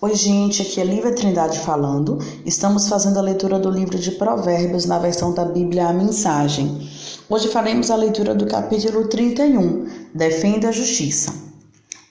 Oi, 0.00 0.14
gente, 0.14 0.62
aqui 0.62 0.80
é 0.80 0.84
Lívia 0.84 1.12
Trindade 1.12 1.58
falando. 1.58 2.20
Estamos 2.46 2.88
fazendo 2.88 3.18
a 3.18 3.20
leitura 3.20 3.58
do 3.58 3.68
livro 3.68 3.98
de 3.98 4.12
Provérbios 4.12 4.84
na 4.84 4.96
versão 4.96 5.34
da 5.34 5.44
Bíblia 5.44 5.88
A 5.88 5.92
Mensagem. 5.92 6.88
Hoje 7.28 7.48
faremos 7.48 7.90
a 7.90 7.96
leitura 7.96 8.32
do 8.32 8.46
capítulo 8.46 9.08
31, 9.08 9.88
Defenda 10.14 10.68
a 10.68 10.72
Justiça. 10.72 11.34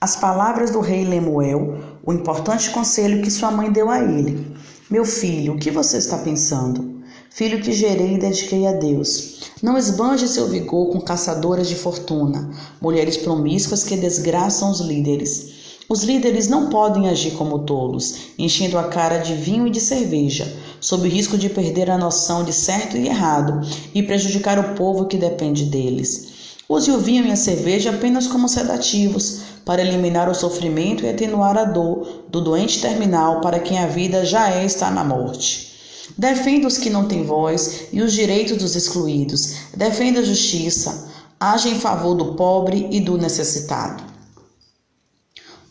As 0.02 0.18
palavras 0.18 0.70
do 0.70 0.81
rei 0.81 1.05
Lemuel, 1.05 1.78
o 2.05 2.12
importante 2.12 2.71
conselho 2.71 3.22
que 3.22 3.31
sua 3.31 3.51
mãe 3.51 3.72
deu 3.72 3.90
a 3.90 4.04
ele. 4.04 4.54
Meu 4.90 5.06
filho, 5.06 5.54
o 5.54 5.58
que 5.58 5.72
você 5.72 5.97
está 5.97 6.17
pensando? 6.17 7.01
Filho 7.29 7.62
que 7.62 7.72
gerei 7.72 8.15
e 8.15 8.19
dediquei 8.19 8.67
a 8.67 8.74
Deus. 8.74 9.49
Não 9.63 9.78
esbanje 9.78 10.28
seu 10.28 10.49
vigor 10.49 10.92
com 10.92 10.99
caçadoras 10.99 11.69
de 11.69 11.76
fortuna, 11.76 12.51
mulheres 12.81 13.15
promíscuas 13.15 13.85
que 13.85 13.96
desgraçam 13.96 14.72
os 14.72 14.81
líderes. 14.81 15.67
Os 15.90 16.04
líderes 16.04 16.49
não 16.49 16.70
podem 16.70 17.08
agir 17.08 17.31
como 17.31 17.59
tolos, 17.59 18.16
enchendo 18.38 18.77
a 18.77 18.90
cara 18.90 19.20
de 19.20 19.34
vinho 19.34 19.68
e 19.68 19.70
de 19.70 19.80
cerveja, 19.80 20.54
sob 20.82 21.08
o 21.08 21.12
risco 21.12 21.38
de 21.38 21.48
perder 21.48 21.90
a 21.90 21.98
noção 21.98 22.44
de 22.44 22.52
certo 22.52 22.98
e 22.98 23.08
errado 23.08 23.66
e 23.96 24.04
prejudicar 24.04 24.60
o 24.60 24.76
povo 24.76 25.05
que 25.05 25.16
depende 25.16 25.63
deles. 25.63 26.27
Use 26.68 26.91
o 26.91 27.00
vinho 27.00 27.26
e 27.26 27.32
a 27.32 27.38
cerveja 27.38 27.91
apenas 27.91 28.27
como 28.27 28.50
sedativos, 28.50 29.40
para 29.63 29.82
eliminar 29.82 30.30
o 30.30 30.36
sofrimento 30.36 31.05
e 31.05 31.10
atenuar 31.10 31.58
a 31.58 31.63
dor 31.63 32.26
do 32.30 32.41
doente 32.41 32.82
terminal 32.82 33.40
para 33.40 33.60
quem 33.60 33.80
a 33.80 33.88
vida 33.88 34.26
já 34.26 34.49
é 34.49 34.66
está 34.66 34.91
na 34.91 35.05
morte. 35.05 35.72
Defenda 36.18 36.68
os 36.68 36.77
que 36.77 36.90
não 36.90 37.08
têm 37.08 37.24
voz 37.24 37.85
e 37.94 38.02
os 38.02 38.12
direitos 38.12 38.58
dos 38.58 38.76
excluídos. 38.76 39.55
Defenda 39.74 40.20
a 40.20 40.24
justiça. 40.24 41.10
Age 41.40 41.70
em 41.70 41.80
favor 41.80 42.13
do 42.13 42.34
pobre 42.34 42.88
e 42.91 42.99
do 42.99 43.18
necessitado. 43.18 44.16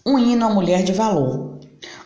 Um 0.08 0.20
hino 0.20 0.46
à 0.46 0.48
mulher 0.48 0.84
de 0.84 0.92
valor. 0.92 1.58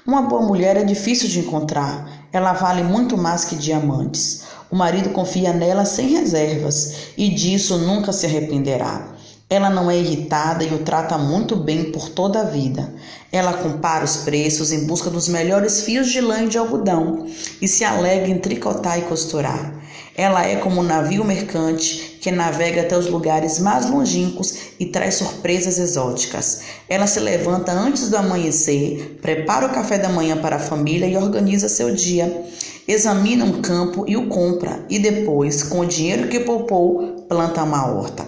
Uma 0.07 0.23
boa 0.23 0.41
mulher 0.41 0.75
é 0.75 0.83
difícil 0.83 1.29
de 1.29 1.41
encontrar. 1.41 2.27
Ela 2.33 2.55
vale 2.55 2.83
muito 2.83 3.15
mais 3.15 3.45
que 3.45 3.55
diamantes. 3.55 4.45
O 4.71 4.75
marido 4.75 5.11
confia 5.11 5.53
nela 5.53 5.85
sem 5.85 6.09
reservas 6.09 7.13
e 7.15 7.29
disso 7.29 7.77
nunca 7.77 8.11
se 8.11 8.25
arrependerá. 8.25 9.07
Ela 9.51 9.69
não 9.69 9.91
é 9.91 9.99
irritada 9.99 10.65
e 10.65 10.73
o 10.73 10.79
trata 10.79 11.19
muito 11.19 11.55
bem 11.55 11.93
por 11.93 12.09
toda 12.09 12.41
a 12.41 12.45
vida. 12.45 12.91
Ela 13.31 13.53
compara 13.53 14.03
os 14.03 14.17
preços 14.17 14.73
em 14.73 14.87
busca 14.87 15.11
dos 15.11 15.29
melhores 15.29 15.83
fios 15.83 16.09
de 16.09 16.23
lã 16.23 16.45
e 16.45 16.49
de 16.49 16.57
algodão 16.57 17.27
e 17.61 17.69
se 17.69 17.85
alegra 17.85 18.31
em 18.31 18.39
tricotar 18.39 18.99
e 18.99 19.03
costurar. 19.03 19.75
Ela 20.21 20.47
é 20.47 20.57
como 20.57 20.83
um 20.83 20.85
navio 20.85 21.25
mercante 21.25 22.19
que 22.21 22.31
navega 22.31 22.83
até 22.83 22.95
os 22.95 23.07
lugares 23.07 23.59
mais 23.59 23.89
longínquos 23.89 24.55
e 24.79 24.85
traz 24.85 25.15
surpresas 25.15 25.79
exóticas. 25.79 26.61
Ela 26.91 27.07
se 27.07 27.19
levanta 27.19 27.73
antes 27.73 28.11
do 28.11 28.19
amanhecer, 28.19 29.19
prepara 29.23 29.65
o 29.65 29.73
café 29.73 29.97
da 29.97 30.11
manhã 30.11 30.37
para 30.37 30.57
a 30.57 30.59
família 30.59 31.07
e 31.07 31.17
organiza 31.17 31.71
seu 31.71 31.95
dia. 31.95 32.45
Examina 32.87 33.47
um 33.47 33.63
campo 33.63 34.05
e 34.07 34.15
o 34.15 34.29
compra, 34.29 34.85
e 34.91 34.99
depois, 34.99 35.63
com 35.63 35.81
o 35.81 35.87
dinheiro 35.87 36.29
que 36.29 36.41
poupou, 36.41 37.25
planta 37.27 37.63
uma 37.63 37.91
horta. 37.91 38.27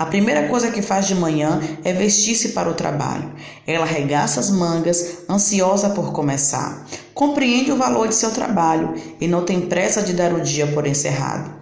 A 0.00 0.04
primeira 0.04 0.46
coisa 0.48 0.70
que 0.70 0.82
faz 0.82 1.06
de 1.06 1.14
manhã 1.14 1.58
é 1.84 1.92
vestir-se 1.92 2.50
para 2.50 2.70
o 2.70 2.74
trabalho. 2.74 3.32
Ela 3.66 3.84
arregaça 3.84 4.40
as 4.40 4.50
mangas, 4.50 5.20
ansiosa 5.28 5.90
por 5.90 6.12
começar. 6.12 6.86
Compreende 7.20 7.70
o 7.70 7.76
valor 7.76 8.08
de 8.08 8.14
seu 8.14 8.30
trabalho 8.30 8.94
e 9.20 9.28
não 9.28 9.44
tem 9.44 9.60
pressa 9.60 10.00
de 10.00 10.14
dar 10.14 10.32
o 10.32 10.40
dia 10.40 10.66
por 10.68 10.86
encerrado. 10.86 11.52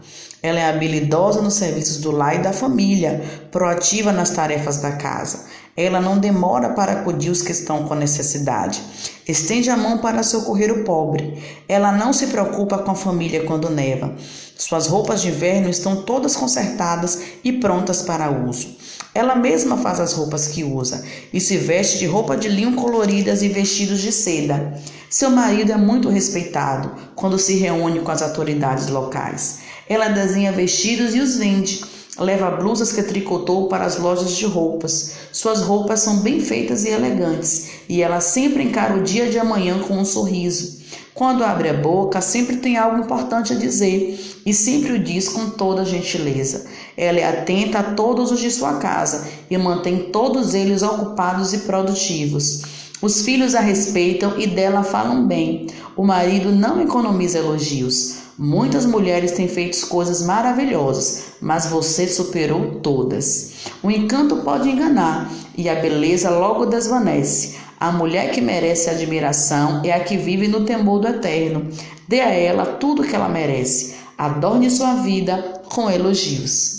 Ela 0.40 0.60
é 0.60 0.68
habilidosa 0.68 1.42
nos 1.42 1.54
serviços 1.54 1.96
do 1.96 2.12
lar 2.12 2.36
e 2.36 2.42
da 2.42 2.52
família, 2.52 3.20
proativa 3.50 4.12
nas 4.12 4.30
tarefas 4.30 4.76
da 4.76 4.92
casa. 4.92 5.46
Ela 5.80 6.00
não 6.00 6.18
demora 6.18 6.70
para 6.70 6.90
acudir 6.90 7.30
os 7.30 7.40
que 7.40 7.52
estão 7.52 7.84
com 7.84 7.94
necessidade. 7.94 8.82
Estende 9.28 9.70
a 9.70 9.76
mão 9.76 9.98
para 9.98 10.24
socorrer 10.24 10.72
o 10.72 10.82
pobre. 10.82 11.40
Ela 11.68 11.92
não 11.92 12.12
se 12.12 12.26
preocupa 12.26 12.78
com 12.78 12.90
a 12.90 12.96
família 12.96 13.44
quando 13.44 13.70
neva. 13.70 14.12
Suas 14.56 14.88
roupas 14.88 15.22
de 15.22 15.28
inverno 15.28 15.70
estão 15.70 16.02
todas 16.02 16.34
consertadas 16.34 17.22
e 17.44 17.52
prontas 17.52 18.02
para 18.02 18.28
uso. 18.28 18.76
Ela 19.14 19.36
mesma 19.36 19.76
faz 19.76 20.00
as 20.00 20.14
roupas 20.14 20.48
que 20.48 20.64
usa 20.64 21.04
e 21.32 21.40
se 21.40 21.56
veste 21.56 21.98
de 21.98 22.06
roupa 22.06 22.36
de 22.36 22.48
linho 22.48 22.74
coloridas 22.74 23.42
e 23.42 23.48
vestidos 23.48 24.00
de 24.00 24.10
seda. 24.10 24.76
Seu 25.08 25.30
marido 25.30 25.70
é 25.70 25.76
muito 25.76 26.08
respeitado 26.08 26.90
quando 27.14 27.38
se 27.38 27.54
reúne 27.54 28.00
com 28.00 28.10
as 28.10 28.20
autoridades 28.20 28.88
locais. 28.88 29.60
Ela 29.88 30.08
desenha 30.08 30.50
vestidos 30.50 31.14
e 31.14 31.20
os 31.20 31.36
vende. 31.36 31.80
Leva 32.18 32.50
blusas 32.50 32.92
que 32.92 33.02
tricotou 33.02 33.68
para 33.68 33.84
as 33.84 33.96
lojas 33.96 34.32
de 34.32 34.44
roupas. 34.44 35.12
Suas 35.32 35.60
roupas 35.60 36.00
são 36.00 36.16
bem 36.16 36.40
feitas 36.40 36.84
e 36.84 36.88
elegantes, 36.88 37.70
e 37.88 38.02
ela 38.02 38.20
sempre 38.20 38.64
encara 38.64 38.96
o 38.96 39.02
dia 39.02 39.30
de 39.30 39.38
amanhã 39.38 39.78
com 39.80 39.94
um 39.94 40.04
sorriso. 40.04 40.78
Quando 41.14 41.44
abre 41.44 41.68
a 41.68 41.74
boca, 41.74 42.20
sempre 42.20 42.56
tem 42.56 42.76
algo 42.76 42.98
importante 42.98 43.52
a 43.52 43.56
dizer 43.56 44.40
e 44.46 44.54
sempre 44.54 44.92
o 44.92 44.98
diz 44.98 45.28
com 45.28 45.50
toda 45.50 45.84
gentileza. 45.84 46.66
Ela 46.96 47.18
é 47.18 47.24
atenta 47.24 47.80
a 47.80 47.94
todos 47.94 48.30
os 48.30 48.38
de 48.40 48.50
sua 48.50 48.78
casa 48.78 49.26
e 49.50 49.58
mantém 49.58 50.10
todos 50.12 50.54
eles 50.54 50.82
ocupados 50.82 51.52
e 51.52 51.58
produtivos. 51.58 52.77
Os 53.00 53.22
filhos 53.22 53.54
a 53.54 53.60
respeitam 53.60 54.38
e 54.40 54.46
dela 54.46 54.82
falam 54.82 55.24
bem. 55.24 55.68
O 55.96 56.04
marido 56.04 56.50
não 56.50 56.80
economiza 56.80 57.38
elogios. 57.38 58.18
Muitas 58.36 58.84
mulheres 58.84 59.32
têm 59.32 59.46
feito 59.46 59.86
coisas 59.86 60.22
maravilhosas, 60.22 61.34
mas 61.40 61.66
você 61.66 62.08
superou 62.08 62.80
todas. 62.80 63.66
O 63.84 63.90
encanto 63.90 64.38
pode 64.38 64.68
enganar 64.68 65.30
e 65.56 65.68
a 65.68 65.76
beleza 65.76 66.30
logo 66.30 66.66
desvanece. 66.66 67.56
A 67.78 67.92
mulher 67.92 68.32
que 68.32 68.40
merece 68.40 68.90
admiração 68.90 69.80
é 69.84 69.92
a 69.92 70.00
que 70.00 70.16
vive 70.16 70.48
no 70.48 70.64
temor 70.64 70.98
do 70.98 71.06
eterno. 71.08 71.68
Dê 72.08 72.20
a 72.20 72.30
ela 72.30 72.66
tudo 72.66 73.02
o 73.02 73.04
que 73.06 73.14
ela 73.14 73.28
merece. 73.28 73.94
Adorne 74.16 74.68
sua 74.68 74.94
vida 74.96 75.62
com 75.68 75.88
elogios. 75.88 76.77